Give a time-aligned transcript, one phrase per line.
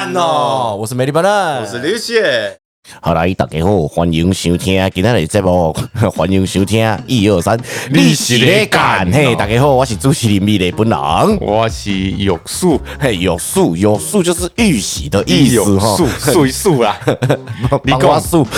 [0.00, 0.76] 是咧干哦！
[0.80, 2.56] 我是美丽班的，我是刘雪。
[3.00, 5.76] 好啦，大家好，欢迎收听今天的节目，
[6.16, 7.58] 欢迎收听一二三，
[7.90, 10.98] 你是咧干哦嘿，大家好，我是主持人米勒本人。
[11.40, 16.98] 我是玉树，嘿，有素有素就是玉玺的意思哈，树树一树啦。
[17.84, 18.46] 你帮我素。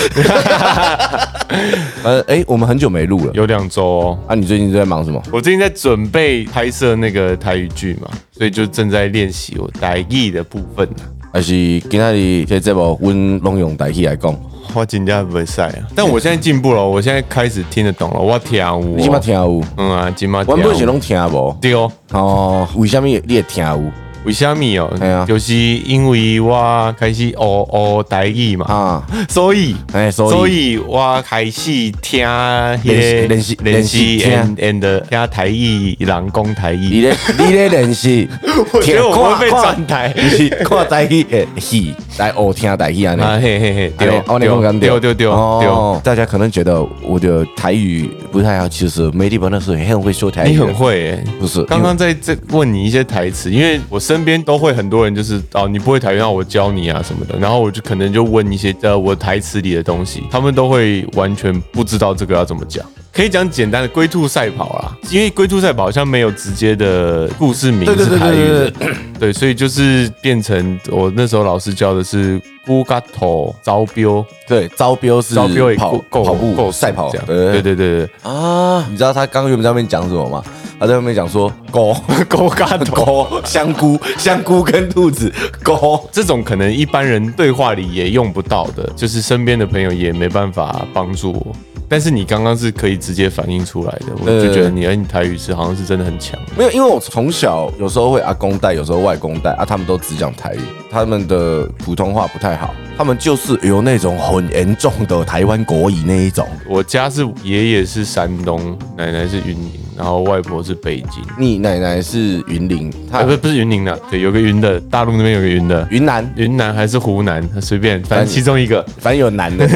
[2.03, 4.19] 呃，哎，我们很久没录了，有两周哦。
[4.27, 5.21] 啊，你最近在忙什么？
[5.31, 11.03] 我最近在准备拍摄那个台语剧嘛，所以就正在练习我台语的部分呢。
[11.33, 11.51] 还是
[11.89, 14.39] 今仔日这节目，阮拢用台语来讲。
[14.75, 18.19] 我真正不会使啊， 但我现在进步了，我现在开始听得懂了。
[18.19, 19.59] 我听有，你今麦听有？
[19.77, 20.15] 嗯啊，
[20.45, 21.57] 我本是拢听无。
[21.59, 21.91] 对哦。
[22.11, 23.81] 哦，为什么你会听有？
[24.25, 24.91] 为虾米哦？
[24.99, 25.25] 哎呀。
[25.27, 30.29] 就是因为我开始学学台语嘛，啊，所以哎，所以。
[30.33, 31.71] 所以我开始
[32.01, 37.01] 听那个练练习练习练习 and and 听台语人讲台你语。
[37.01, 38.27] 咧你咧练习，
[38.73, 43.03] 我觉得我会被转台你是看台语的戏来哦听台语。
[43.05, 51.23] 啊嘿嘿嘿，丢丢丢丢，哦，大家可能觉得我的台语不太好，其实没地方那时候很会说台语，你很，会诶。
[51.39, 51.63] 不是？
[51.63, 62.85] 刚刚在这问你一些台词，因为我身边都会很多人，就是哦，你不会台语，那我教你啊什么的，然后我就可能就问一些呃我台词里的东西，他们都会完全不知道这个要怎么讲。
[63.13, 77.75] 可以讲简单的龟兔赛跑啦，因为龟兔赛跑好像没有直接的故事名对对对是台语对的， 对，所以就是变成我那时候老师教的是乌嘎头招标，对，招标是招标也跑够跑步够赛跑，这样，对对对。
[77.75, 78.83] 对对啊！
[78.89, 80.43] 你知道他刚刚原本在那边讲什么吗？
[80.79, 81.95] 他在那边讲说狗。
[82.07, 82.95] 对，勾嘎头。
[83.05, 83.41] 狗。
[83.43, 83.99] 香菇。
[84.17, 85.31] 香菇跟兔子。
[85.61, 91.55] 狗，这种可能一般人对话里也用不到的，就是身边的朋友也没办法帮助我。
[91.87, 96.39] 但是你刚刚是可以直接反映出来的，我就觉得你，哎，你台语是好像是真的很强。
[96.57, 100.59] 没有，因为我从小有时候会阿公带，有时候外公带啊，他们都只讲台语，
[100.89, 106.47] 他们的普通话不太好，他们就是有那种很严重的台湾国语那一种。
[106.67, 111.23] 我家是爷爷是山东，奶奶是云林，然后外婆是北京。
[111.37, 119.67] 你奶奶是云林，她啊，不不是云林的，对，有个云的，大陆那边有个云的，云南，云南还是湖南，随便，反正其中一个，反正有南的，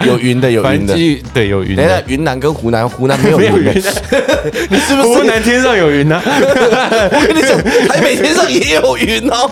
[0.00, 0.94] 有有云的，有反云的。
[0.94, 3.90] 正就对有云等一下的，，云南跟湖南，湖南没有 没有云的云，的，
[4.70, 5.08] 你是不是？
[5.08, 9.50] 湖南天上有云呢， 我跟你讲，台北天上也有云哦。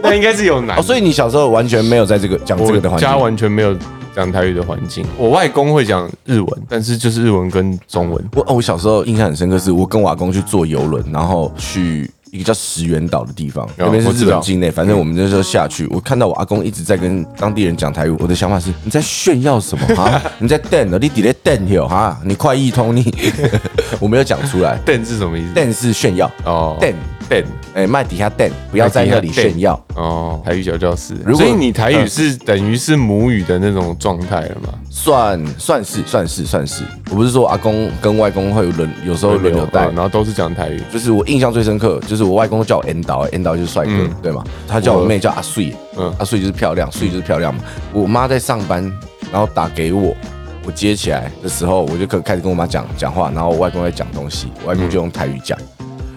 [0.00, 0.82] 那应该是有南哦，。
[0.82, 3.16] 所以你小时候完全没有在这个讲这个的我环境家。
[3.16, 3.76] 完全没有
[4.14, 5.04] 讲台语的环境。
[5.18, 8.24] 我外公会讲日文，但是就是日文跟中文。
[8.36, 14.70] 我哦，我小时候印象很深刻，是我跟我阿公去坐游轮，然后去一个叫石原岛的地方，那边是日本境内。
[14.70, 20.22] 反正我们那时候下去，我看到我阿公一直在跟当地人讲台语，我的想法是：你在炫耀什么啊？
[20.38, 22.20] 你在瞪了，你底在瞪有哈？
[22.24, 23.14] 你快一通你，
[23.98, 24.78] 我没有讲出来。
[24.84, 25.54] 瞪是什么意思？
[25.54, 26.92] 瞪是炫耀，哦，瞪，
[27.28, 27.42] 瞪
[27.74, 29.78] 哎，麦底下瞪，不要在那里炫耀。
[29.94, 31.14] 哦，台语小教室。
[31.24, 34.70] 如所以你台语是等于是母语的那种状态了嘛？
[34.90, 40.80] 算算是算是算是，我不是说阿公跟外公会有轮，有时候轮流带嗯，然后都是讲台语。
[40.92, 44.42] 就是我印象最深刻，就是我外公叫我 N 导，N 导就是帅哥，嗯对吗？
[44.66, 47.62] 他叫我妹叫阿穗，嗯阿穗就是漂亮，穗就是漂亮嘛。
[47.92, 48.82] 我妈在上班，
[49.30, 50.16] 然后打给我，
[50.64, 55.58] 我接起来的时候，我就可开始跟我妈讲讲话，然后我外公在讲东西，我外公就用台语讲。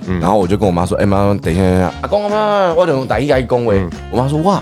[0.09, 3.79] 嗯然后我就跟我妈说：“哎、妈，等一下，等一下，阿公阿妈，我用台语来讲喂。
[3.79, 4.61] 嗯我妈说：“哇，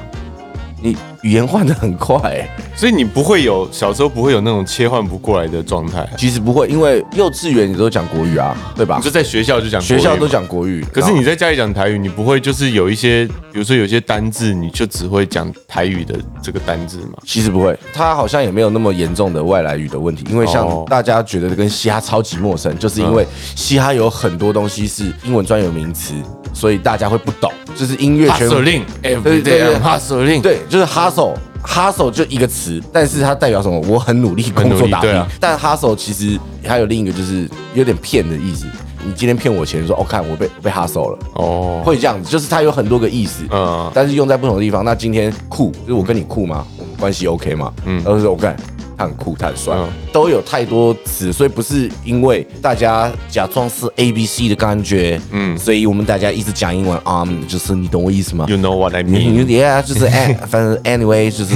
[0.81, 9.09] 你语言换的很快、欸。”所以你不会有小时候不会有那种切换不过来的状态，其实不会，因为幼稚园你都讲国语啊，对吧你就？
[9.09, 10.27] 在学校就讲国语学校都。
[10.27, 16.13] 讲国语，可是你在家里讲台语，你不会就是有一些，比如说有些单字，你就只会讲台语的
[16.44, 17.13] 这个单字嘛？
[17.25, 23.25] 其实不会，他好像也没有那么严重的外来语的问题，因为像哦大家觉得跟嘻哈超级陌生，就是因为
[23.56, 26.13] 嘻哈有很多东西是英文专有名词，
[26.53, 31.16] 所以大家会不懂，就是音乐圈 hustling 对对对 I'm hustling，对，就是 hustle。
[31.63, 33.79] Hustle 就一个词，但是它代表什么？
[33.87, 35.09] 我很努力工努作打拼。
[35.09, 38.65] 对啊但 hustle 其实还有另一个，就是有点骗的意思。
[39.05, 43.43] 你今天骗我钱，说哦，看我被我被 hustle 了，哦，会这样子，就是它有很多个意思。
[43.51, 44.83] 嗯，但是用在不同的地方。
[44.83, 46.65] 那今天酷，就是我跟你酷吗？
[46.77, 47.71] 我们关系 OK 吗？
[47.85, 48.57] 嗯，然后说我看
[48.97, 61.53] 他很酷，他很帅，嗯都有太多词，所以不是因为大家假装是 A B C 的感觉，嗯，所以我们大家一直讲英文啊、嗯就是你懂我意思吗？You know what I mean？Yeah，就是哎，反正 anyway 就是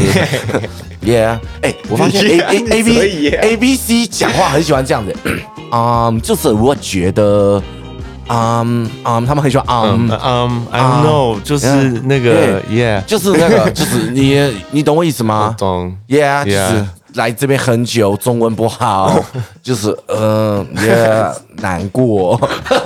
[1.03, 5.15] Yeah，哎，我发现 A A A B A B C 讲话很喜欢这样子，
[5.71, 7.59] 啊，就是我觉得，
[8.27, 8.63] 啊
[9.01, 9.89] 啊，他们很喜欢啊。
[9.97, 11.67] 嗯嗯，I don't know，就是
[12.03, 14.39] 那个 Yeah，就是那个，就是你，
[14.69, 16.85] 你懂我意思吗懂？Yeah，就 Yeah 是
[17.15, 19.23] 来这边很久，中文不好，
[19.61, 22.39] 就是嗯，Yeah，难过，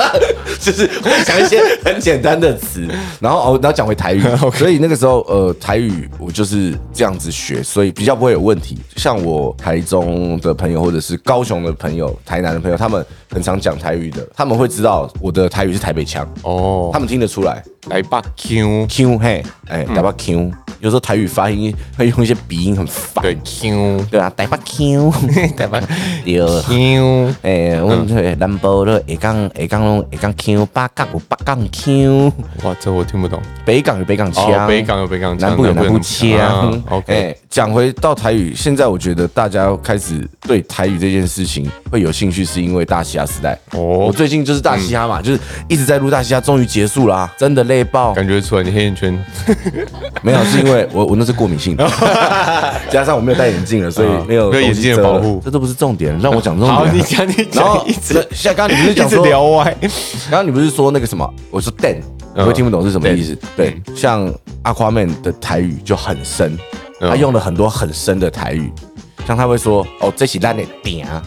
[0.60, 2.88] 就是会讲一些很简单的词，
[3.20, 4.24] 然后哦，然后讲回台语。
[4.58, 8.78] 所以那个时候，呃，台语我就是这样子学，所以比较不会有问题。
[8.96, 17.64] 像我台中的朋友，或者是高雄的朋友、台南的朋友，他们很常讲台语的，他们会知道我的台语是台北腔，哦，他们听得出来。
[17.90, 23.22] 来吧 Q，Q 嘿，哎，台北 Q，有时候台语发音会用一些鼻音，很烦。
[23.24, 25.12] 对 Q，对啊，台北 Q，
[25.56, 25.80] 台北
[26.26, 26.62] 对。
[26.64, 32.26] Q，诶，我们这南部的下港下港拢下港腔，北港有北港腔，
[32.64, 33.40] 哇，这我听不懂。
[33.64, 36.32] 北港有北港哦，腔，北港有北港腔，南部有南部腔。
[36.40, 43.54] 啊 OK，诶，讲回到台语，现在我觉得大家开始对台语这件事情会有兴趣，是因为大嘻哈时代。
[43.74, 43.80] 哦。
[43.80, 48.14] 我哦，最近就是大嘻哈嘛，就是一直在录大嘻哈，终于结束啦，真的累爆。
[48.14, 49.18] 感觉出来你黑眼圈。
[50.22, 51.88] 没有，是因为我我那是过敏性的，
[52.90, 56.86] 加上我没有戴眼镜了，所以没有没有眼镜的保护这都不是重点，让我讲重点啊。
[56.86, 59.76] 好，你讲你然后讲，一直像刚刚你不是 讲说，聊歪。
[60.30, 61.32] 刚刚你不是说那个什么？
[61.52, 61.98] 我说 Dan，
[62.36, 63.38] 我听不懂是什么意思。
[63.56, 64.34] 对嗯，像
[64.64, 66.58] Aquaman 的台语就很深，
[67.02, 68.72] 嗯他用了很多很深的台语，
[69.28, 71.22] 像他会说哦，这起烂的点啊。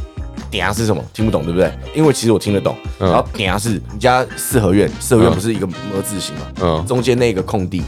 [0.51, 1.03] 点是什么？
[1.13, 1.73] 听不懂，对不对？
[1.95, 2.77] 因为其实我听得懂。
[3.01, 5.75] 嗯然后嗲是你家四合院，四合院嗯不是一个么
[6.05, 6.43] 字形嘛？
[6.61, 7.83] 嗯中间那个空地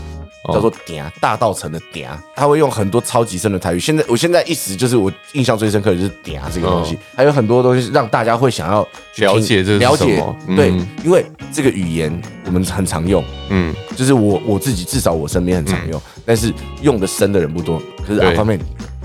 [0.44, 3.80] 哦叫做嗲，大道城的嗲，他会用很多超级深的台语。
[3.80, 8.86] 现在我现在一时就是我印象最深刻的就是嗲这个东西，还有很多东西让大家会想要
[9.16, 10.22] 了解这是了解
[10.56, 10.68] 对，
[11.04, 16.52] 因为这个语言我们很常用，嗯，就是我我自己至少我身边很常用，但是
[16.82, 17.82] 用的深的人不多。
[18.06, 18.46] 可是阿对宽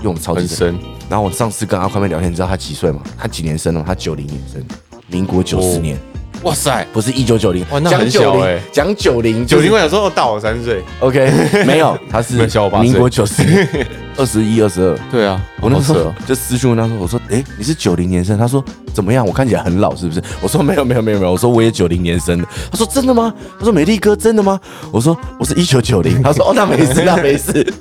[0.06, 0.56] 妹用的超级深。
[0.56, 0.78] 深。
[1.08, 3.00] 然后我上次跟阿宽妹聊天，你知道他几岁吗？
[3.18, 3.84] 他几年生的吗？
[3.86, 4.62] 他九零年生，
[5.08, 5.98] 民国九十哦年，
[6.42, 7.78] 哇塞，不是一九九零哇。
[7.78, 10.82] 那很小哎欸，讲九零，九零我想说，哦，大我三岁。
[11.00, 11.30] OK，
[11.66, 12.34] 没有，他是
[12.80, 13.86] 民国九十年，
[14.16, 14.98] 二十一、二十二。
[15.10, 19.24] 对啊，我那时候就私讯问他说：“我说，哎、你是九零年生？”他说：“怎么样？
[19.26, 24.58] 我看起来很老，是不是？”我说：“没有，没有，没有，没有。”我说：“我也九零年生的。”他说：“真的吗？”他说：“美丽哥，真的吗？”
[24.90, 27.64] 我说：“我是一九九零。”他说：“哦，那没事，那没事。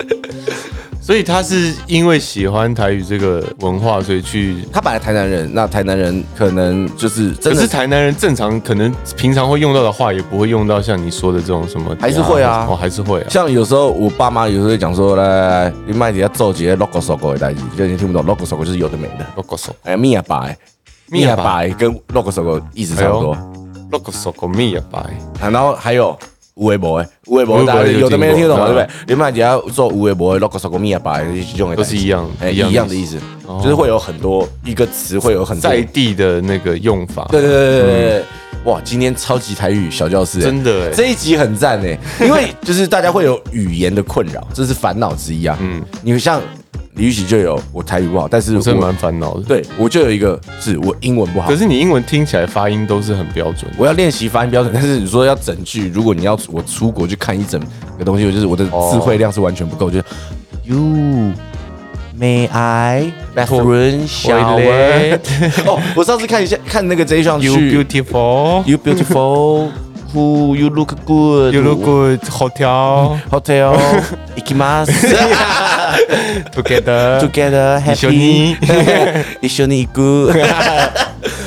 [1.05, 13.27] 所以他是因为喜欢台语这个文化，所以去。”他本来台南人，那台南人可能就是真的可是台南人正常可能平常会用到的话，也不会用到像你说的这种什么，还是会啊哦，还是会啊。
[13.29, 19.25] 像有时候我爸妈有时候会讲说：“来来来，你卖底下做几个 logo 手狗的代志，就你听不懂 logo 手狗就是有的没的。
[19.35, 20.57] logo 手哎，米亚白，
[21.11, 23.37] 米亚白跟 logo 手狗意思差不多。
[23.91, 24.99] logo 手狗蜜啊白，
[25.39, 26.17] 啊，然后还有
[26.55, 28.89] 无微博诶，无微博大家有的没人听得懂嘛，对不对？
[29.07, 31.21] 你们底下做无微博 logo 手工米啊，把
[31.55, 32.29] 用的都是一样。
[32.39, 33.19] 哎，一样的意思，
[33.61, 37.27] 就是会有很多一个词会有很多在地的那个用法。
[37.29, 38.23] 对对对对对对，
[38.63, 45.57] 哇，今天超级台语小教室，哎真的哎这一集很赞诶，因为就是大家会有语言的困扰，这是烦恼之一啊。
[45.59, 46.41] 嗯，你像
[46.95, 49.41] 李玉玺就有我台语不好，但是我我真的蛮烦恼的。
[49.43, 51.49] 对我就有一个是我英文不好。
[51.49, 53.69] 可，是你英文听起来发音都是很标准。
[53.77, 57.61] 我要练习发音标准，但是你说要整句，如果你要我出国去看一整
[57.99, 60.05] 个东西，我就是我的词汇量是完全不够，就是
[60.63, 61.33] You
[62.17, 65.19] may I bathroom shower
[65.67, 69.67] 哦，我上次看一下看那个 J 上去 You beautiful, You beautiful
[70.14, 72.20] Who you look good you look good.
[72.28, 73.78] Hotel Hotel
[74.36, 74.92] ikimasu
[76.52, 77.20] together.
[77.20, 78.56] together 一緒 happy に
[79.40, 80.32] 一緒に行く。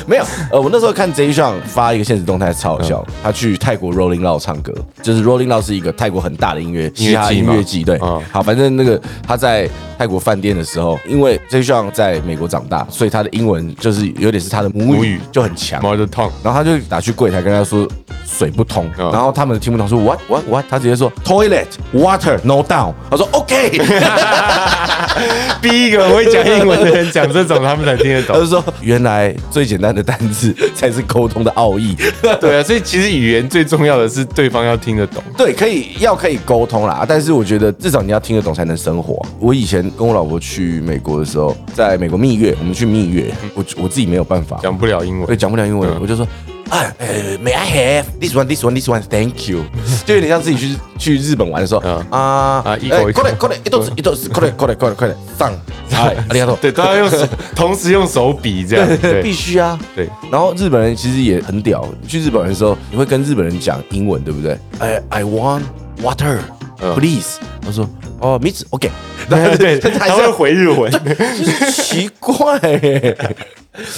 [0.06, 3.04] 没有，呃，我那时候看 J 上发一个现实动态，超好笑。
[3.22, 9.66] 他去泰国 Rolling Loud 唱歌，就是 Rolling Loud 是一个泰国很大的音乐音乐季嘻哈音吗乐季，对，嗯好，反正那个他在
[9.99, 15.81] 泰国饭店的时候，因为 J 上在美国长大，所以他的英文就是有点是他的母语母语，就很强。
[15.81, 16.31] Mother tongue.
[16.41, 17.85] 然后他就打去柜台跟他说
[18.25, 23.71] 水不通，嗯然后他们听不懂，说 what what what，他直接说 toilet water no down，他说 OK，
[25.61, 28.33] 逼一个会讲英文的人讲这种，他们才听得懂。
[28.39, 31.97] 他就说原来最简单的单字才是沟通的奥义。
[32.39, 35.21] 对啊，所以其实语言最重要的是对方要听得懂。
[35.37, 39.21] 对，可以要可以沟通啦，但是我觉得至少你要听得懂才能生活。
[39.39, 46.26] 我以前跟我老婆去美国的时候，在美国蜜月，我们去蜜月，我我自己没有办法，讲不了英对，文，讲不了英文，嗯我就说。
[46.70, 47.06] 啊，呃，
[47.38, 49.02] May I have this one, this one, this one?
[49.02, 49.64] Thank you。
[50.06, 55.52] 就有点像自己去去日本玩的时候嗯啊啊一口一口これこれ一つ一つこれこれこれこれ上，
[55.92, 56.58] 哎，ありがとう。
[56.62, 58.88] 对，都要用手， 同时用手比这样。
[58.96, 59.78] 对必须啊。
[59.94, 64.58] 对，然后日本人其实也很屌，你去日本的时候，你会跟日本人讲英文，对不对？
[64.78, 65.64] 哎，I want
[66.02, 67.39] water, 嗯 please。
[67.61, 68.89] 他说哦，米子，OK。
[69.29, 70.91] 对对，对他还是要回日文。
[70.91, 73.35] 就是奇怪耶。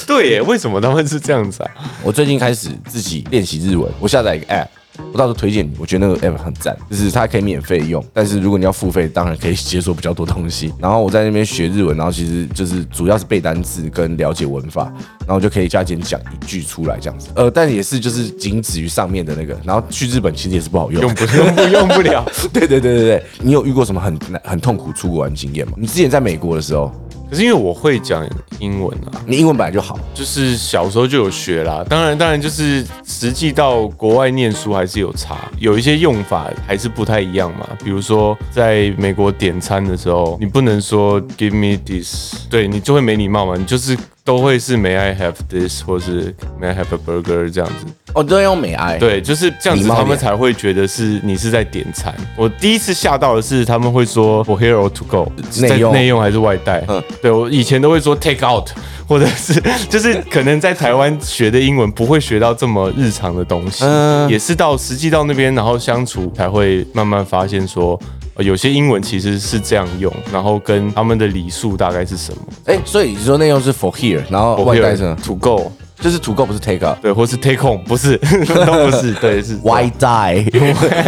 [0.05, 1.71] 对耶，为什么他们是这样子啊？
[2.03, 4.67] 我最近开始自己练习日文，我下载一个 app
[5.11, 10.73] 我到时候推荐你，我觉得那个 app 很赞，就是它可以免费用，但是如果你要付费，当然可以解锁比较多东西。
[10.79, 14.91] 然后我在那边学日文，然后其实就是主要是背单词跟了解文法，
[15.25, 17.29] 然后就可以加减讲一句出来这样子。
[17.35, 22.25] 呃，但也是就是仅止于上面的那个，然后去日本其实也是不好用，用不用不 用不了。
[22.51, 25.73] 对对对对对，你有遇过什么很难很痛苦出国玩经验吗？
[25.77, 26.91] 你之前在美国的时候，
[27.31, 28.27] 可是因为我会讲
[28.59, 31.81] 英文啊，你英文本来就好，就是小时候就有学啦。
[31.87, 37.65] 当然，当然就是实际到国外念书还是有差，有一些用法还是不太一样嘛。
[37.81, 43.55] 比如说在美国点餐的时候，你不能说 Give me this，对你就会没礼貌嘛。
[43.55, 47.85] 你就是都会是 May I have this，或是 May I have a burger 这样子。
[48.13, 48.97] 哦，都要用美爱。
[48.97, 52.13] 对，就是这样子，他们才会觉得是你是在点餐。
[52.35, 56.83] 我第一次吓到的是，他们会说 for here or to go，在内用内用还是外带？
[56.87, 58.69] 嗯对我以前都会说 take out，
[59.07, 67.99] 或者是 就是可能在台湾学的英文不会学到这么日常的东西，嗯也是到实际到那边然后相处才会慢慢发现说。
[68.35, 72.41] 呃有些英文其实是这样用，然后跟他们的礼数大概是什么？
[72.65, 76.97] 哎，所以你说内用是 for here，然后外带是呢 to go，就是 to go 不是 take out。
[77.01, 78.17] 对，或是 take home，不是，
[78.65, 80.43] 都不是，对，是 外带，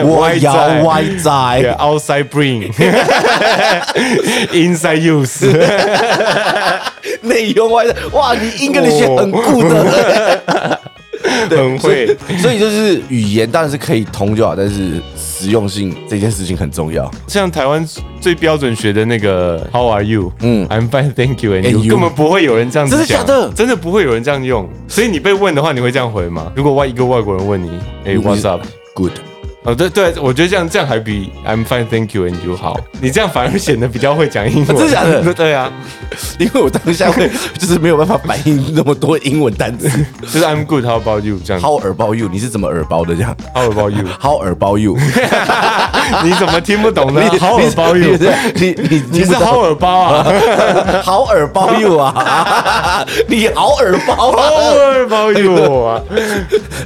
[0.04, 1.76] 我外要带外 Yeah, 带。
[1.78, 2.72] outside bring,
[4.52, 5.48] inside use。
[7.22, 10.80] 内用外带，哇，你 English 很酷的。
[11.50, 12.18] 很会。
[12.38, 17.10] 所以就是语言当然是可以通就好，但是实用性这件事情很重要。
[17.28, 17.86] 像台湾
[18.20, 20.32] 最标准学的那个 How are you？
[20.40, 24.70] 嗯嗯，I'm fine, thank you, and you，you 根本不会有人这样子真的讲假的真的不会有人这样用。
[24.88, 26.52] 所以你被问的话，你会这样回吗？
[26.56, 27.72] 如果外一个外国人问你，
[28.06, 28.62] 哎，What's up？
[29.66, 32.78] 哦，对对，我觉得这样这样还比 I'm fine, thank you, and you 好。
[33.00, 34.68] 你这样反而显得比较会讲英文。
[34.68, 35.72] 真的假的 对啊，
[36.38, 39.88] 因为我当下会就是没有办法反应那么多英文单词。
[40.22, 41.40] 就是 I'm good, how about you？
[41.46, 41.62] 这样。
[41.62, 42.28] How about you？
[42.30, 44.98] 你是怎么耳包的这样 How about you？？How about you？
[46.26, 48.18] 你怎么听不懂呢你？How about you？
[48.56, 50.26] 你你你是好耳包啊？
[51.04, 53.06] 好耳包 you 啊？
[53.30, 54.44] 你好耳包好啊？
[54.92, 56.02] 耳包 you 啊！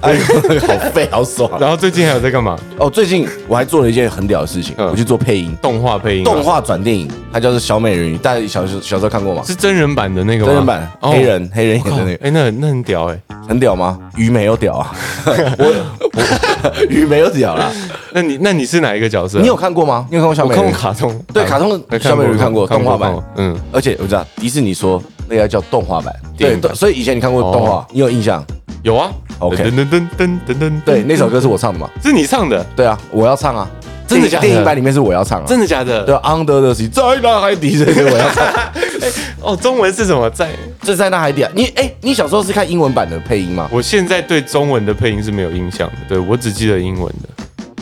[0.02, 1.50] 哎呦，好废，好爽。
[1.60, 2.56] 然后最近还有在干嘛？
[2.80, 9.42] 哦，最近我还做了一件很屌的事情，嗯我去做配音，动画配音啊，动画转电影，它叫做《小美人鱼》，大家小时候小时候看过吗？
[9.46, 10.48] 是真人版的那个吗？
[10.48, 13.20] 真人版，哦黑人黑人演的那个，哎，那很那很屌哎。
[13.48, 13.98] 很屌吗？
[14.18, 14.94] 鱼没有屌啊，
[15.58, 15.66] 我
[16.14, 17.72] 我 鱼没有屌啦。
[18.12, 19.40] 那你那你是哪一个角色？
[19.40, 20.06] 你有看过吗？
[20.12, 20.74] 你有看过小我看美人鱼？
[20.74, 28.44] 过卡通，对卡通的小美人鱼看过动画版嗯，而且我知道迪士尼说那个叫动画版，对，电影版对所以以前你看过动画，你有印象？
[28.84, 29.10] 有啊。
[29.40, 31.90] OK 噔噔噔噔噔噔，对，那首歌是我唱的嘛？
[32.04, 33.70] 是你唱的，对啊，我要唱啊，
[34.08, 36.04] 真的假的电影版里面是我要唱啊，真的假的？
[36.04, 38.46] 对啊，Under the Sea，在那海底，这个我要唱。
[39.42, 40.30] 哦，中文是什么？
[40.32, 40.50] 在
[40.82, 41.52] 这在那海底啊！
[41.56, 43.70] 你哎，你小时候是看英文版的配音吗？
[43.72, 47.30] 我现在对中文的配音是没有印象的，对我只记得英文的。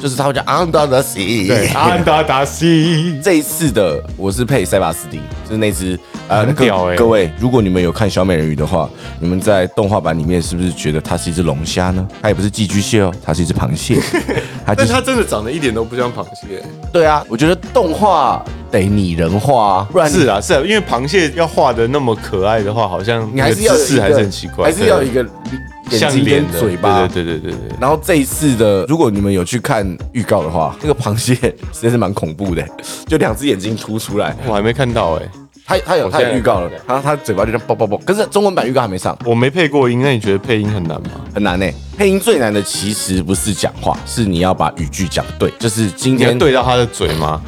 [0.02, 1.48] 就是他会叫 Under the Sea。
[1.48, 3.20] 对，安达达西。
[3.24, 5.98] 这一次的我是配塞巴斯汀，就是那只
[6.28, 8.90] 很屌欸各位，如果你们有看小美人鱼的话，
[9.20, 12.08] 你们在动画版里面是不是觉得它是一只龙虾呢？
[12.22, 14.00] 它也不是寄居蟹哦，它是一只螃蟹。
[14.66, 16.64] 它就是但它真的长得一点都不像螃蟹。
[16.92, 25.30] 对啊，我觉得动画得拟人化啊，不然是啊，是啊，因为螃蟹要画的那么可爱的话，好像你还是要有一个还是很奇怪，还是要一个眼
[25.92, 27.08] 睛像脸的跟嘴巴。
[27.08, 27.78] 对对对对对对。
[27.80, 31.36] 然后这一次的，如果你们有去看预告的话，那个螃蟹
[31.72, 32.68] 实在是蛮恐怖的，
[33.06, 34.36] 就两只眼睛凸出来。
[34.48, 35.22] 我还没看到哎、
[35.66, 37.98] 它它有它我现在有预告了，然后它嘴巴就这样爆爆爆。
[38.06, 41.10] 可是中文版预告还没上，我没配过音，那你觉得配音很难吗？
[41.34, 41.66] 很难呢。
[41.98, 45.52] 配音最难的其实不是讲话，是你要把语句讲对。
[45.58, 47.42] 就是今天对到他的嘴吗？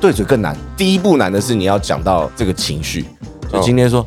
[0.00, 0.56] 对嘴更难。
[0.76, 3.04] 第一步难的是你要讲到这个情绪，
[3.52, 4.06] 就今天说，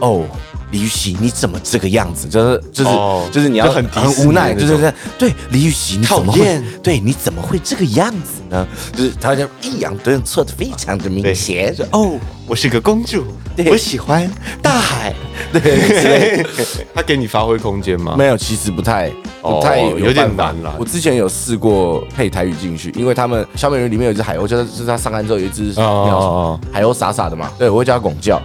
[0.00, 0.24] 哦。
[0.70, 2.28] 李玉玺，你怎么这个样子？
[2.28, 4.94] 就是就是、哦就是你要很很无奈，就是这样。
[5.18, 6.62] 对，李玉玺，你怎么会？
[6.82, 8.66] 对，你怎么会这个样子呢？
[8.94, 11.74] 就是他就抑扬顿挫的非常的明显。
[11.74, 13.24] 就哦，我是个公主，
[13.56, 14.30] 对我喜欢
[14.62, 15.14] 大海。
[15.52, 16.44] 对
[16.94, 18.14] 他给你发挥空间吗？
[18.16, 19.10] 没有，其实不太
[19.40, 28.40] 哦不太有点难了我之前有试过配台语进去，因为他们小美人鱼里面有一只海鸥，就是就是它上岸之后有一只哦哦鸟哦海鸥傻傻的嘛，对我会叫它拱叫。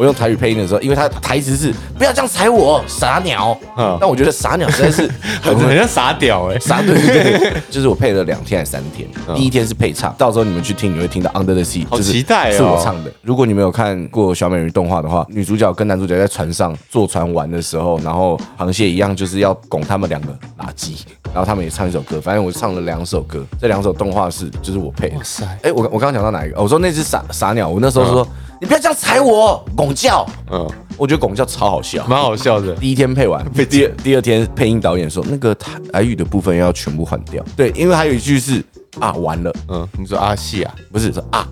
[0.00, 3.54] 我用台语配音的时候，因为他台词是不要这样踩我，傻鸟。
[3.76, 5.02] 嗯但我觉得傻鸟实在是
[5.44, 13.12] 很像傻屌哎、傻，对对对， 就是我配了两天还是三天，第一天是配唱，到时候你们去听，你会听到 Under the Sea，好就是期待哦是我唱的。
[13.20, 20.94] 如果你们有看过小美人鱼动画的话，女主角跟男主角在船上坐船玩的时候，然后螃蟹一样就是要拱他们两个垃圾，
[21.34, 25.16] 然后他们也唱一首歌，反正我唱了两首歌，这两首动画是就是我配的。
[25.18, 26.56] 哇塞哎，我我刚刚讲到哪一个？
[26.56, 28.26] 哦我说那只傻傻鸟，我那时候说。
[28.60, 30.26] 你不要这样踩我，拱叫。
[30.52, 32.06] 嗯，我觉得拱叫超好笑。
[32.06, 32.74] 蛮好笑的。
[32.74, 37.42] 第一天配完，第二第二天配音导演说那个台语的部分要全部换掉。
[37.56, 38.62] 对，因为还有一句是
[38.98, 40.74] 啊完了，嗯，你说阿戏啊？
[40.92, 41.48] 不是说啊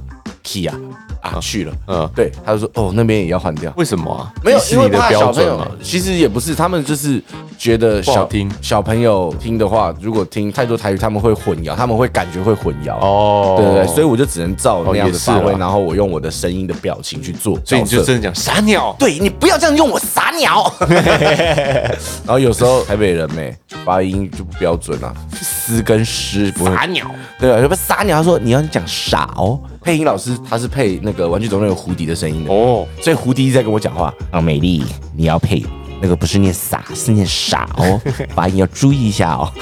[0.49, 0.75] key 啊
[1.21, 1.73] 啊去了。
[1.89, 3.73] 嗯，对，他就说哦那边也要换掉。
[3.77, 4.33] 为什么啊？
[4.43, 7.23] 没有，因为怕小朋友标准嘛。，其实也不是，他们就是
[7.59, 12.97] 觉得小听小朋友听的话，如果听太多台语，他们会混淆，他们会感觉会混淆。
[13.01, 17.59] 哦，对对对，所以我就只能照那样的发挥，然后我用我的声音的表情去做。
[17.65, 18.95] 所以你就真的讲傻鸟。
[18.99, 20.73] 对你不要这样用我傻鸟。
[22.25, 23.55] 然后有时候台北人没
[23.85, 26.75] 发音就不标准啊，诗跟诗不会。
[26.75, 28.19] 傻鸟，对啊，有不傻鸟？
[28.19, 29.61] 他说你要讲傻哦。
[29.83, 34.13] 配音老师他是配那个《玩具总动员》胡迪的声音的，哦，所以胡迪一直在跟我讲话。
[34.31, 34.85] 啊，美丽，
[35.17, 35.65] 你要配
[36.01, 38.01] 那个不是念傻，是念傻哦，
[38.35, 39.53] 发音要注意一下哦。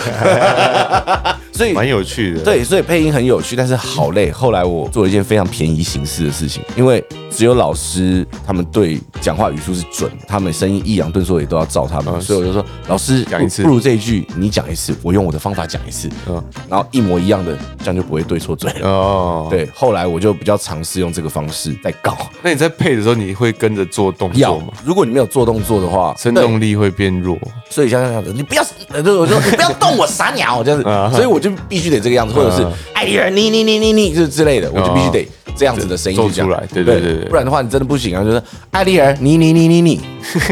[1.57, 4.31] 所以蛮有趣的。，对，所以配音很有趣，但是好累。
[4.33, 18.89] 后来我做了一件非常便宜形式的事情，因为只有老师他们对讲话语速是准，他们声音抑扬顿挫也都要照他们，嗯所以我就说老师讲一次不不如这一句你讲一次，我用我的方法讲一次，嗯，然后一模一样的，这样就不会对错嘴了。
[18.89, 19.49] 哦，。
[19.51, 22.17] 对，后来我就比较尝试用这个方式在搞。
[22.43, 27.39] 那你在配的时候，你会跟着做动作吗？，如果你没有做动作的话，生动力会变弱。
[27.69, 40.01] 所以像这样子，你不要，呃，对我说你不要动我傻鸟这样子，啊所以我就必须得这个样子，或者是啊哎呀你你你你你就是之类的，我就必须得这样子的声音出来对对对对不然的话你真的不行啊，就是艾丽儿你你你你你，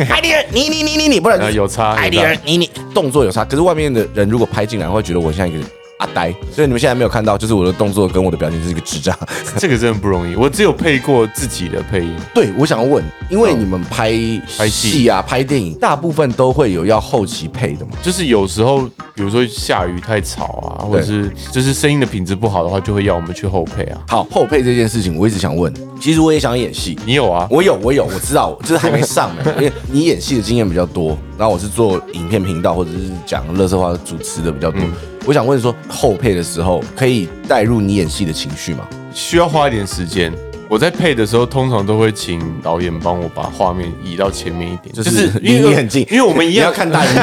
[0.09, 5.59] 艾丽儿你你你你 你，不然有差艾丽儿你你动作有差，可是外面的人如果拍进来会觉得我像一个
[6.05, 9.17] 阿呆，所以你们现在没有看到，就是我的动作跟我的表情就是一个智障。
[9.57, 10.35] 这个真的不容易。
[10.37, 14.13] 我只有配过自己的配音，对，我想要问，因为你们拍
[14.59, 17.93] 拍戏戏啊、拍电影，大部分都会有要后期配的嘛？
[18.03, 18.83] 就是有时候，
[19.15, 20.45] 比如说下雨太吵
[20.79, 24.01] 啊，或者是就是声音的品质不好的话，就会要我们去后配啊。
[24.09, 26.99] 好，后配这件事情，我一直想问，其实我也想演戏。
[27.07, 27.47] 你有啊？
[27.51, 29.43] 我有，我有，我知道，就是还没上呢。
[29.57, 34.81] 因为你演戏的经验比较多，然后我是做影片频道或者是讲乐色话主持的比较多。
[35.26, 38.87] 我想问说，后配的时候可以带入你演戏的情绪吗？
[39.14, 40.31] 需要花一点时间。
[40.75, 47.20] 我在配的时候，通常都会请导演帮我把画面移到前面一点，就是因为离你很近，因为我们一样你要看大荧幕，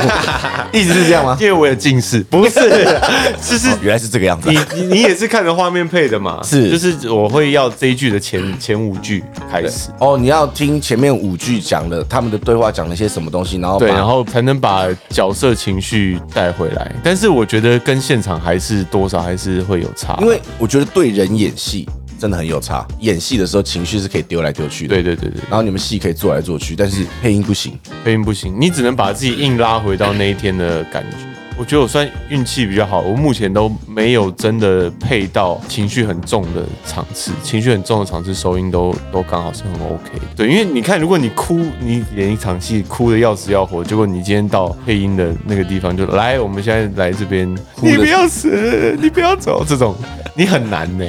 [0.71, 1.36] 一直是这样吗？
[1.38, 2.62] 因为我有近视，不是，
[3.45, 6.39] 就是哦原来是这个样子啊、你你你也是看着画面配的嘛？
[6.41, 9.21] 是就是我会要这一句的前前五句
[9.52, 16.89] 开始，哦，你要听前面五句讲的他们的对话讲了些什么东西，然后对，然后才能把角色情绪带回来。
[17.04, 21.86] 但是我觉得跟现场还是多少还是会有差，因为我觉得对人演戏
[22.21, 22.88] 真的很有差。
[22.99, 27.73] 演戏的时候情绪是可以丢来丢去的，对对对对，然后你们戏可以做来做去，但是配音不行。
[28.05, 31.17] 配音不行，你只能把自己硬拉回到那一天的感觉。
[31.57, 40.25] 我觉得我算运气比较好，我目前都没有真的配到情绪很重的场次，情绪很重的场次收音都都刚好是很 OK 的。
[40.36, 47.47] 对，因为你看，如果你哭，你演一场戏哭的要死要活，结果你今天到配音的那个地方就来，我们现在来这边，
[47.81, 49.95] 你不要死，你不要走，这种
[50.36, 51.05] 你很难呢、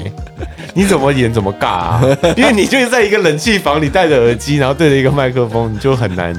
[0.74, 2.00] 你怎么演怎么尬啊？
[2.36, 6.34] 因为你就是在一个冷气房里戴着耳机，然后对着一个麦克风，你就很难。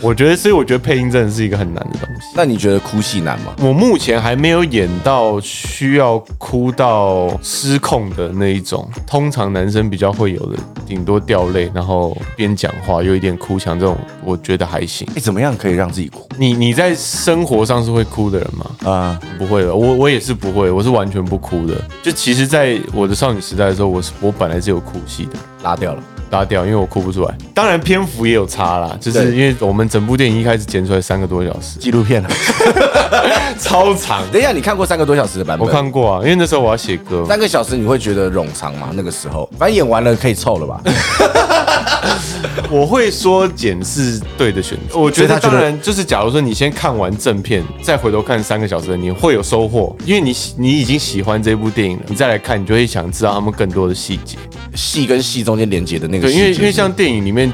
[0.00, 2.26] 我觉得，所以我觉得配音真的是一个很难的东西。
[2.34, 3.54] 那你觉得哭戏难吗？
[3.58, 15.06] 我目前还没有演到需要哭到失控的那一种，通常男生比较会有的，顶多掉泪，然后边讲话有一点哭腔这种，我觉得还行。
[15.14, 18.90] 哎，怎么样可以让自己哭你你在生活上是会哭的人吗？
[18.90, 19.20] 啊？
[19.38, 21.74] 不会的，我我也是不会，我是完全不哭的。
[22.02, 25.32] 就其实，在我的少女时代的时候，我是我本来是有哭戏的，
[25.62, 26.02] 拉掉了。
[26.30, 27.34] 拉掉，因为我哭不出来。
[27.54, 32.28] 当然篇幅也有差啦，就是因为我们整部电影一开始剪出来三个多小时，纪录片啊。
[33.60, 34.22] 超长。
[34.30, 35.66] 等一下，你看过三个多小时的版本？
[35.66, 38.88] 我看过啊，因为那时候我要写歌，三个小时，你会觉得冗长吗？
[38.92, 40.80] 那个时候，反正演完了可以凑了吧？
[42.70, 44.98] 我会说剪是对的选择。
[44.98, 54.36] 我觉得得当然就是，假如说你先看完正片，再回头看三个小时的，你会有收获，因为你你已经喜欢这部电影了，你再来看，你就会想知道他们更多的细节。
[54.74, 57.50] 戏跟戏中间连接的那个对，细节，因为因为像电影里面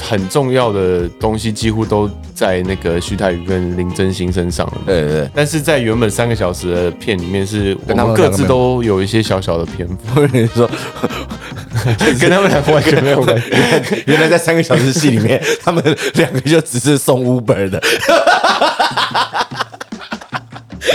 [0.00, 4.78] 很重要的东西，几乎都在那个徐太宇跟林真心身上了。
[4.86, 10.70] 对对对，但是在原本三个小时的片里面，是我们各自都有一些小小的篇幅， 或者说
[12.20, 13.44] 跟他们两个完全没有关系。
[14.06, 15.82] 原来在三个小时戏里面，他们
[16.14, 17.82] 两个就只是送 Uber 的。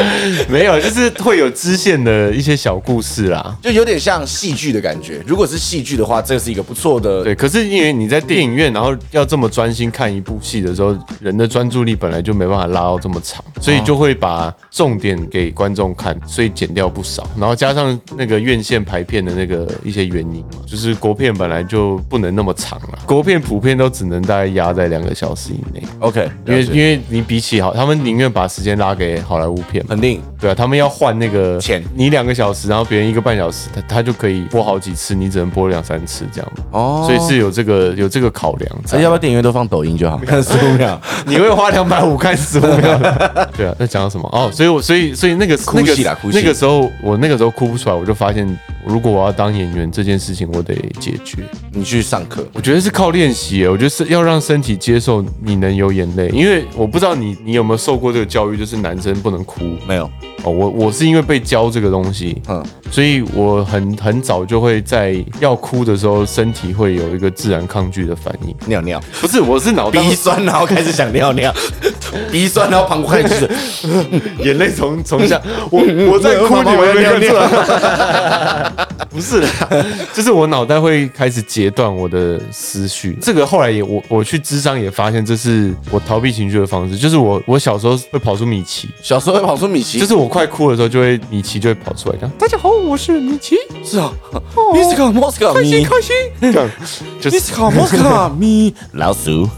[0.50, 3.56] 没有，就是会有支线的一些小故事啦。
[3.62, 5.22] 就有点像戏剧的感觉。
[5.26, 7.24] 如果是戏剧的话，这是一个不错的。
[7.24, 17.28] 对，可是因为你在电影院，然后要这么专心看一部戏的时候，人的专注力本来就没办法拉到这么长，所以就会把重点给观众看，所以剪掉不少。
[17.38, 25.84] 然后加上那个院线排片的那个一些原因嘛，就是国片本来就不能那么长了，国片普遍都只能大概压在两个小时以内。
[26.00, 29.87] OK，因为因为你比起好，他们宁愿把时间拉给好莱坞片嘛。
[29.88, 36.52] 肯定对啊，他们要换那个钱你两个小时，然后别人一个半小时，他他就可以播好几次，你只能播两三次这样。
[36.72, 41.00] 哦，所以是有这个有这个考量要不要电影院都放抖音就好，看 十五秒。
[41.26, 42.98] 你会花两百五看十五秒？
[43.56, 44.30] 对啊，那讲到什么？
[44.34, 48.48] 哦，所以我所以所以那个哭那个戏啦哭戏那个时候我那个时候哭不出来，我就发现
[48.88, 51.44] 如果我要当演员这件事情，我得解决。
[51.72, 60.06] 你去上课，我觉得是靠练习耶，我觉得是要让身体接受你能有眼泪，因为我不知道你你有没有受过这个教育，就是男生不能哭没有？
[60.44, 60.52] 哦。
[60.52, 68.56] 我我是因为被教这个东西，嗯，所以我很很早就会在要哭的时候，身体会有一个自然抗拒的反应。
[68.66, 71.54] 尿尿，不是，我是脑袋鼻酸，然后开始想尿尿，
[72.32, 73.50] 鼻酸，然后膀胱开始
[74.44, 75.42] 眼泪从从下，
[75.72, 78.88] 我我在哭，你们没看出来？
[79.10, 79.48] 不是的，
[80.14, 83.18] 就是我脑袋会开始截断我的思绪。
[83.22, 86.96] 这个后来也我我去智商也发现，这是我逃避情绪的方式。
[86.98, 92.32] 就是我我小时候会跑出米奇，小时候会跑出米奇，就是我快哭的时候，就会米奇就会跑出来，这样。
[92.38, 94.12] 大家好，我是米奇，是啊
[94.56, 96.70] ，Miska Moska 开心咪开心，这样
[97.20, 97.38] 就是。
[97.40, 99.50] Miska Moska 咪老鼠。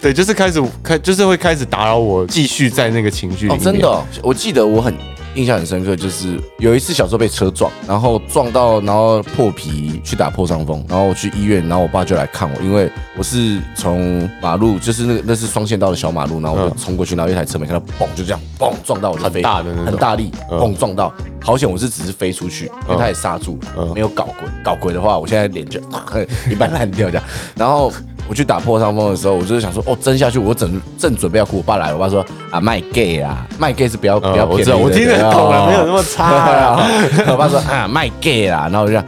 [0.00, 3.58] 对，就是开始开，就是会开始打扰我继续在那个情绪里。
[3.58, 4.94] 真的哦、我记得我很
[5.34, 16.78] 印象很深刻，就是有一次小时候被车撞，然后撞到，然后破皮去打破伤风，然后我去医院，然后我爸就来看我，因为我是从马路，就是那个那是双线道的小马路，然后我就嗯。
[16.78, 19.86] 冲过去，然后一台车没看到，嘣就这样嘣撞到我就很，大的那种。
[19.86, 20.58] 很大力，嗯。
[20.58, 25.80] 砰撞到，好险我是只是飞出去，因为他也刹住了，嗯没有搞鬼，搞鬼的话，我现在脸就
[26.50, 27.24] 一半烂掉这样，
[27.56, 27.92] 然后。
[28.28, 36.88] 我去打破伤风的时候，我就是想说，哦，真下去，我正正准备要哭，我爸来了，我爸说啊，卖 gay 啊，卖 gay 是不要不要嗯我知道，我听得很懂了，没有那么差啊。
[37.28, 39.04] 我爸说啊，卖 gay 啦，然后我就这样，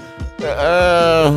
[0.58, 1.32] 呃，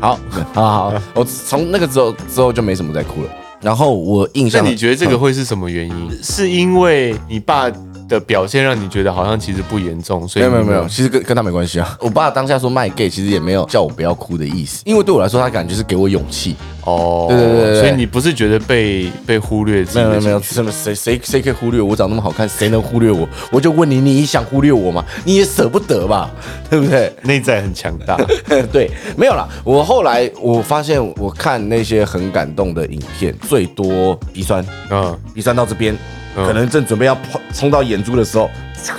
[0.00, 0.18] 好，
[0.54, 3.28] 好好，我从那个之后之后就没什么再哭了。
[3.60, 6.18] 然后我印那象，你觉得这个会是什么原因？
[6.22, 7.68] 是因为你爸
[8.12, 11.96] 的表现让你觉得好像其实不严重，所以没有没有没有，其实跟跟他没关系啊。
[12.00, 16.54] 我爸当下说卖 gay，其实也没有叫我不要哭的意思，因为对我来说，他感觉是给我勇气。
[16.84, 21.92] 哦，对对对所以你不是觉得被被忽略没有没有没有，什么谁谁谁可以忽略我？
[21.92, 23.28] 我长那么好看，谁能忽略我？
[23.52, 25.04] 我就问你，你想忽略我吗？
[25.24, 26.30] 你也舍不得吧，
[26.68, 27.12] 对不对？
[27.22, 28.16] 内在很强大。
[28.72, 29.48] 对，没有啦。
[29.62, 35.98] 我后来我发现，我看那些很感动的影片，最多鼻酸，嗯，鼻酸到这边，嗯
[36.34, 38.50] 可能正准备要冲冲到眼珠的时候，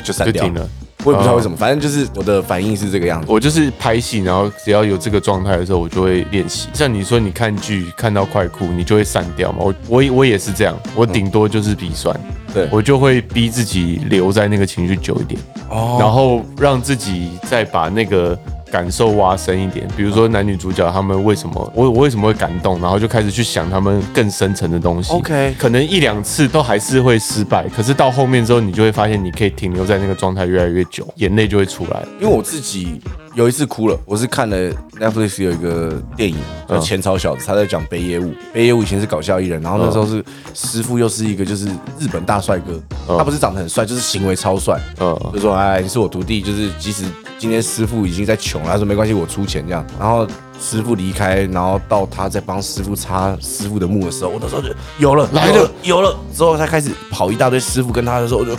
[0.03, 0.47] 就散掉。
[0.47, 0.69] 了。
[1.05, 3.27] 我也不知道为什么，反正就是我的反应是这个样子。
[3.29, 6.69] 我就是拍戏，然后只要有这个状态的时候，我就会练习。
[6.71, 9.57] 像你说，你看剧看到快哭，你就会散掉嘛。
[9.59, 12.17] 我我也我也是这样，我顶多就是鼻酸，
[12.53, 12.69] 对。
[12.71, 15.37] 我就会逼自己留在那个情绪久一点，
[15.69, 15.97] 哦。
[15.99, 18.39] 然后让自己再把那个
[18.73, 19.87] 感受挖深一点。
[19.95, 25.13] 比如说男女主角他们为什么我我为什么会感动，然后就开始去想他们更深层的东西。
[25.13, 32.03] OK 可能一两次都还是会失败，可是到后面之后，你就会发现你可以停留在那个状态越来越久，眼泪就会出来。
[32.19, 32.99] 因为我自己
[33.35, 34.55] 有一次哭了，我是看了
[34.99, 36.35] Netflix 有一个电影
[36.69, 38.31] 叫《嗯前朝小子》，他在讲北野武。
[38.53, 41.65] 北野武以前是搞笑艺人，然后那时候是师傅又是一个就是
[41.97, 44.79] 日本大帅哥，嗯他不是长得很帅，就是行为超帅。
[44.99, 47.05] 嗯就说哎，你是我徒弟，就是即使
[47.39, 49.83] 今天师傅已经在穷了，他说没关系，我出钱这样。
[49.99, 50.27] 然后
[50.61, 54.69] 师傅离开，然后到他在帮师傅擦师傅的墓的时候，我那时候就
[54.99, 58.53] 有了来了有了有了，之后他开始跑一大堆师傅跟他的时候，我就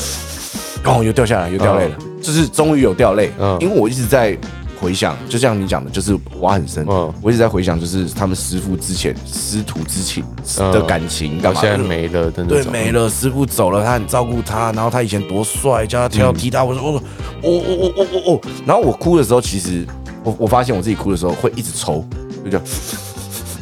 [0.84, 4.36] 哦又掉下来又掉泪了，就是终于有掉泪，嗯因为我一直在。
[4.84, 6.84] 回想，就像你讲的，就是挖很深。
[6.88, 10.22] 嗯我一直在回想，就是他们师傅之前师徒之情
[10.58, 11.60] 嗯的感情，干嘛？
[11.60, 17.00] 到现在没了真的对，没了，师傅走了，他很照顾他，然后他以前多帅，叫他跳踢他，我说我
[17.42, 19.86] 我我我我我我，然后我哭的时候，其实
[20.22, 22.04] 我我发现我自己哭的时候会一直抽，
[22.44, 22.66] 就这样，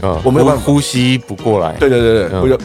[0.03, 1.77] 嗯，我没有办法呼呼吸不过来。
[1.79, 2.57] 对对对对，嗯我就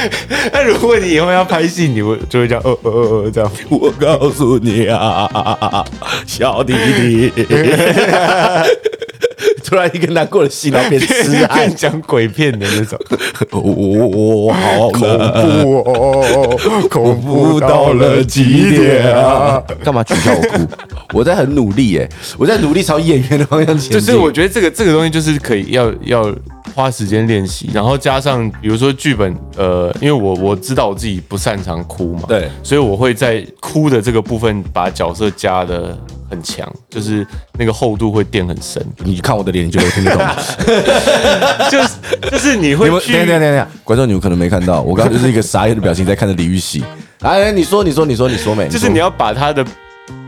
[0.52, 3.50] 那如果你以后要拍戏，你会就会这样，呃呃呃呃这样。
[3.68, 5.84] 我告诉你啊，
[6.26, 7.32] 小弟弟，
[9.64, 12.98] 突然一个难过的戏，然后变痴汉跟，讲鬼片的那种，
[13.50, 19.60] 我好恐怖哦，恐怖到了极点啊！
[19.84, 20.66] 干嘛取笑我哭？
[21.12, 24.00] 我在很努力耶，我在努力朝演员的方向前进。
[24.00, 26.32] 就是我觉得这个这个东西就是可以要要
[26.76, 35.96] 花时间练习，然后加上比如说剧本，呃，因为我我知道我自己不擅长哭嘛，对所以我会在哭的这个部分把角色加的
[36.28, 37.26] 很强，就是
[37.58, 40.36] 那个厚度会垫很深，你看我的脸，你觉得我听得懂吗？
[41.70, 41.88] 就是
[42.30, 46.84] 就是你你们会去等一下等一下等一下，观众你们可能没看到，我刚刚就是一个傻眼的表情，在看着李玉玺。
[47.20, 49.64] 哎，你说你说你说你说美，说就是你要把他的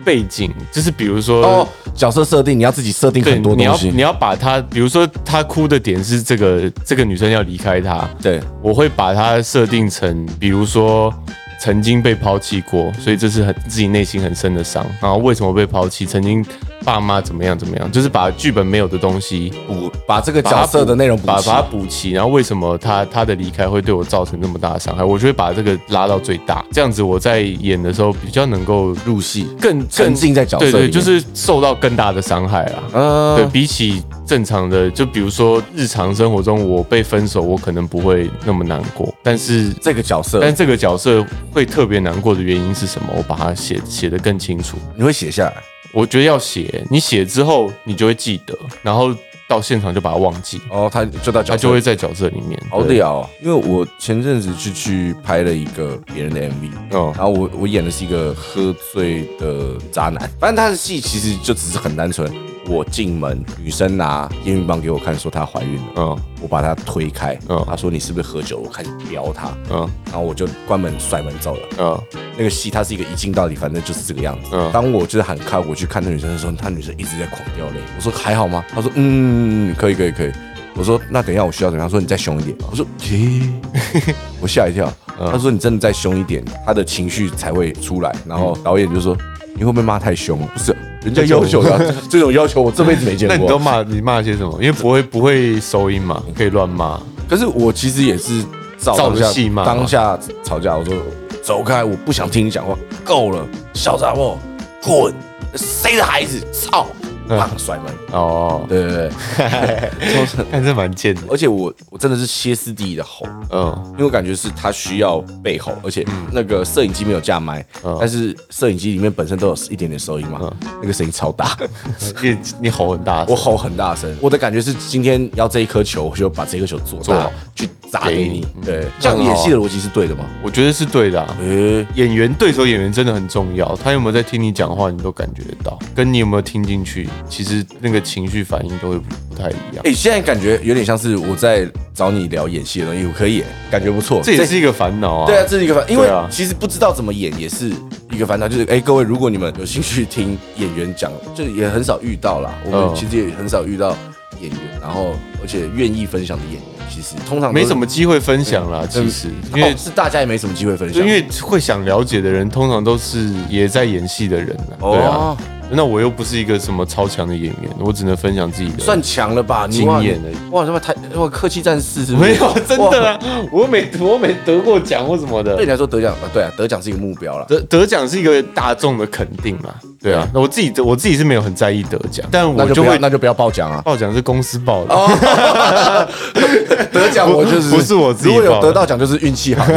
[0.05, 3.91] 背景，就是比如说哦，角色设定你要自己设定对，很多东西你。
[3.91, 11.13] 要你要把他，比如说他哭的点是这个这个女生要离开他，对，我会把他设定成，比如说
[11.61, 14.87] 曾经被抛弃过，所以这是很自己内心很深的伤。
[15.01, 16.07] 然后为什么被抛弃？
[16.07, 16.45] 曾经
[16.85, 25.05] 爸妈怎么样怎么样，就是把剧本没有的东西补把这个角色的内容补把把它补齐，然后为什么他他的离开会对我造成那么大的伤害？
[25.05, 32.83] 我就会把这个拉到最大，这样子我在演的时候比较能够入戏，更沉浸在角色里对对，就是受到更大的伤害啊。
[32.95, 43.09] 嗯对比起正常的，就比如说日常生活中我被分手，我可能不会那么难过，但是这个角色但这个角色会特别难过的原因是什么？
[43.17, 44.77] 我把它写写得更清楚。
[44.97, 45.55] 你会写下来。
[45.93, 49.15] 我觉得要写，你写之后你就会记得，然后
[49.49, 52.61] 到现场就把它忘记，哦，他就在角色它就会在角色里面。
[52.71, 53.31] 好对屌哦！
[53.43, 62.31] 因为我前阵子去去拍了一个别人的 MV，嗯然后我我演的是一个喝醉的渣男，反正他的戏其实就只是很单纯。
[62.69, 68.59] 我进门，女生拿验孕棒给我看，说她怀孕了，嗯我把她推开，嗯她说你是不是喝酒？
[68.59, 71.61] 我开始撩她，嗯然后我就关门甩门走了。
[71.79, 72.01] 嗯
[72.37, 74.51] 那个戏它是一个一镜到底，反正就是这个样子。
[74.53, 77.81] 嗯当我就是喊开我去看那女生的时候，她女生一直在狂掉泪。
[77.97, 78.63] 我说还好吗？
[78.73, 80.31] 她说嗯，可以可以可以。
[80.77, 81.89] 我说那等一下我需要怎么样？
[81.89, 82.57] 她说你再凶一点。
[82.71, 83.51] 我说咦，
[84.41, 84.93] 我吓一跳。
[85.19, 88.15] 嗯她说你真的再凶一点，她的情绪才会出来。
[88.27, 89.17] 然后导演就说
[89.55, 90.47] 你会不会骂太凶了？
[90.55, 90.77] 不是，
[91.09, 93.59] 人家要求的啊 这种要求我这辈子没见过那你都。
[93.59, 94.53] 骂你骂些什么？
[94.61, 97.01] 因为不会不会收音嘛，可以乱骂。
[97.29, 98.45] 可是我其实也是
[98.79, 100.95] 照着戏骂当下吵架，我说
[101.43, 103.45] 走开，我不想听你讲话，够了，
[103.75, 104.39] 小杂货，
[104.83, 105.13] 滚，
[105.55, 106.87] 谁的孩子，操，
[107.29, 107.39] 嗯。
[107.39, 111.23] 棒甩门，哦，对对对，说看这蛮贱的。
[111.31, 113.83] 而且我我真的是歇斯底里的吼，嗯。
[113.93, 117.97] 因为我感觉是他需要被吼，而且那个摄影机没有架麦，嗯。
[118.01, 121.57] 但是摄影机里面本身都有一点点收音嘛，那个声音超大，
[122.23, 130.25] 你你吼很大声，我吼很大声，我的感觉是今天要这一颗球，我就把这颗球做大做好去砸给你，对，这样演戏的逻辑是对的吗？
[130.43, 131.87] 我觉得是对的、呃。
[131.95, 139.83] 演员对手演员真的很重要，他有没有在听你讲话，你都感觉得到，跟你有没有听进去，其实那个情绪反应都会不不太一样。
[139.85, 144.21] 哎、现在感觉有点像是我在找你聊演戏的东西，我可以耶，感觉不错。
[144.23, 145.27] 这也是一个烦恼啊。
[145.27, 147.71] 对啊，这是一个烦，因为其实不知道怎么演也是
[148.11, 148.49] 一个烦恼。
[148.49, 152.55] 就是哎、各位，如果你们有兴趣听演员讲，就也很少遇到啦。
[152.65, 153.97] 我们嗯其实也很少遇到
[154.41, 164.75] 演员，然后而且愿意分享的演员，其实通常没什么机会分享啦，其实，因为哦、是大家也没什么机会分享，因为会想了解的人，通常都是也在演戏的人啊。
[164.81, 165.37] 对啊哦，，
[165.71, 169.67] 那我又不是一个什么超强的演员，我只能分享自己的算强了吧？
[169.69, 170.37] 你经哇验而已。
[170.51, 172.17] 哇，什么台哇客气战士是是？
[172.17, 173.19] 没有真的啊，
[173.53, 175.65] 我没我没得过奖或什么的对。
[175.65, 177.45] 你来说得奖啊，对啊，得奖是一个目标了。
[177.49, 183.83] 得得奖是一个大众的肯定嘛，对啊，那我自己我自己是没有很在意得奖，但我就会那就不要报奖啊！
[183.85, 186.09] 报奖是公司报的，
[186.93, 189.65] 得奖我就是不是我自己如果有得到奖就是运气好。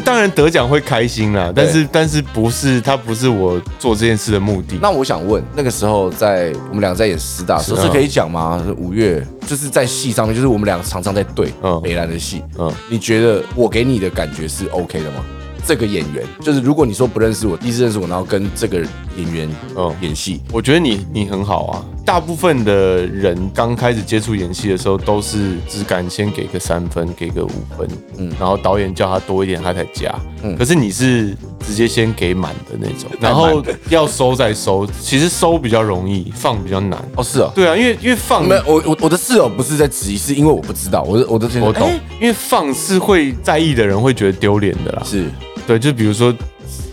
[0.00, 4.78] 当然得奖会开心啦，但是但是不是他不是我做这件事的目的。
[4.80, 8.62] 那我想问，那个时候在我们俩在演师大的时候是可以讲吗？
[8.76, 12.42] 五月就是在戏上面，就是我们俩常常在对嗯北兰的戏。
[12.58, 15.24] 嗯你觉得我给你的感觉是 OK 的吗？
[15.66, 18.78] 这个演员就是如果你说不认识我，第一次认识我，然后跟这个
[19.16, 21.84] 演员嗯演戏，我觉得你你很好啊。
[22.08, 30.10] 大部分的人刚开始接触演戏的时候，都是只敢先给个三分，给个五分，嗯，然后导演叫他多一点，他才加。
[30.42, 36.98] 嗯可是你是直接先给满的那种，然后要收再收，其实收比较容易，放比较难。
[37.14, 37.52] 哦是哦。
[37.54, 45.02] 对啊，因为因为放没有，我我我的室友不是在质疑，是因为我不知道，我的我的我懂哎，因为放是会在意的人会觉得丢脸的啦。
[45.04, 45.26] 是
[45.66, 46.34] 对，就比如说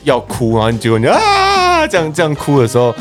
[0.04, 1.18] 要哭，然后结果你啊
[1.88, 2.94] 这样这样哭的时候，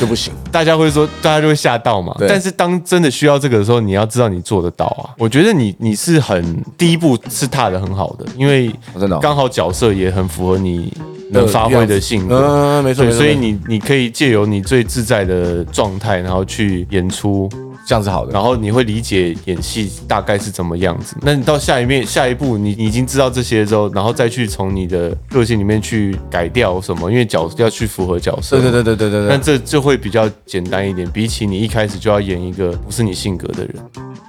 [0.00, 0.32] 就不行。
[0.50, 2.14] 大家会说，大家就会吓到嘛。
[2.28, 5.10] 但是当真的需要这个的时候，你要知道你做得到啊。
[5.18, 8.72] 我觉得你你是很第一步是踏的很好的，因为
[9.20, 10.92] 刚好角色也很符合你
[11.30, 12.40] 能发挥的性格。
[12.40, 17.48] 对，没错所以你你可以借由你最自在的状态，然后去演出，
[17.86, 18.32] 这样是好的。
[18.32, 21.16] 然后你会理解演戏大概是怎么样子。
[21.22, 28.60] 那你到下一面下一步，你你已经知道这些之后，然后再去从你的个性里面去改掉什么，因为角要去符合角色。
[28.60, 29.36] 对对对对对对对。
[29.36, 33.74] 那这就会比较简单一点，比起你一开始就要演一个不是你性格的人。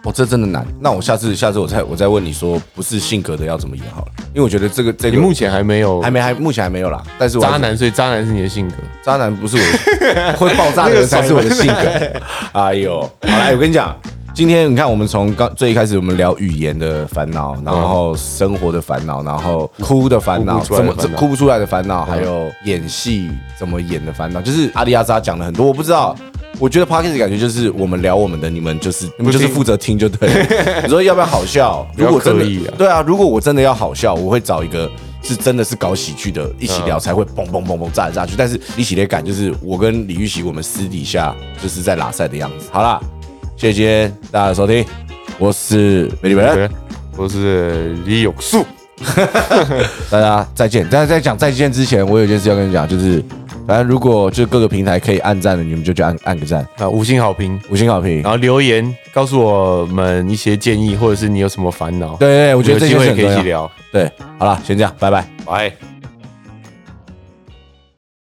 [0.04, 0.66] 哦，这真的难。
[0.82, 4.12] 那我下次下次我再我再问你说，不是性格的要怎么演好了？
[4.34, 7.02] 因为我觉得这个这个你目前还没有还没还目前还没有啦。
[7.18, 8.76] 但是渣男，所以渣男是你的性格。
[9.02, 11.74] 渣男不是我 会爆炸的人才是我的性格。
[12.52, 13.94] 哎呦，好来，我跟你讲，
[14.34, 23.30] 今天你看我们从刚最一开始我们聊语言的烦恼，然后生活的烦恼，然后哭的烦恼，怎么哭不出来的烦恼哭不出来的烦恼，还有演戏
[23.60, 26.16] 怎么演的烦恼，就是阿里阿扎讲了很多，我不知道。
[26.60, 30.82] 我觉得 p o d c a s t 感觉就是我们聊我们的，你们就是你们就是负责听就对了。
[30.86, 31.86] 你说要不要好笑？
[31.98, 32.46] 如果真的
[32.78, 34.90] 对啊，如果我真的要好笑，我会找一个
[35.24, 38.36] 是真的是搞喜剧的，一起聊才会嘣嘣嘣嘣炸来炸去。
[38.38, 42.68] 但是李喜烈感就是我跟李玉玺我们私底下就是在拉赛的样子。
[42.72, 43.02] 好啦，
[43.56, 44.86] 谢谢大家的收听，
[45.38, 46.70] 我是美丽本人，
[47.16, 48.66] 我是李永树。
[50.12, 50.88] 大家再见。
[50.90, 53.24] 但是在讲再见之前，我有件事要跟你讲，就是
[53.68, 58.32] 反正如果就是各个平台可以按赞的，你们就去按按个赞，啊，五星好评，五星好评然。
[58.32, 63.34] 后留言告诉我们一些建议，或者是你有什么烦恼，对对對，我觉得这有机会可以。
[63.34, 63.70] 一起聊。
[63.92, 65.26] 对，好了，先这样，拜拜。
[65.46, 65.93] 拜。